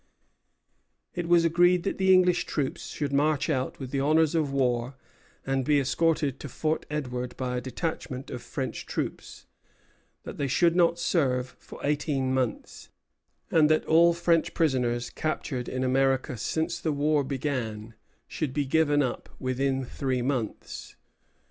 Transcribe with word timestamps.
Frye, 1.13 1.21
Journal. 1.21 1.27
It 1.27 1.29
was 1.31 1.45
agreed 1.45 1.83
that 1.83 1.99
the 1.99 2.11
English 2.11 2.45
troops 2.45 2.87
should 2.87 3.13
march 3.13 3.51
out 3.51 3.77
with 3.77 3.91
the 3.91 3.99
honors 3.99 4.33
of 4.33 4.51
war, 4.51 4.95
and 5.45 5.63
be 5.63 5.79
escorted 5.79 6.39
to 6.39 6.49
Fort 6.49 6.87
Edward 6.89 7.37
by 7.37 7.55
a 7.55 7.61
detachment 7.61 8.31
of 8.31 8.41
French 8.41 8.87
troops; 8.87 9.45
that 10.23 10.37
they 10.39 10.47
should 10.47 10.75
not 10.75 10.97
serve 10.97 11.55
for 11.59 11.79
eighteen 11.83 12.33
months; 12.33 12.89
and 13.51 13.69
that 13.69 13.85
all 13.85 14.11
French 14.15 14.55
prisoners 14.55 15.11
captured 15.11 15.69
in 15.69 15.83
America 15.83 16.35
since 16.35 16.79
the 16.79 16.91
war 16.91 17.23
began 17.23 17.93
should 18.27 18.55
be 18.55 18.65
given 18.65 19.03
up 19.03 19.29
within 19.39 19.85
three 19.85 20.23
months. 20.23 20.95